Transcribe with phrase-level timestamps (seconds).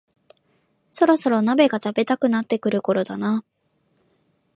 [0.91, 3.45] そろそろ鍋が食べたくなってくるころだな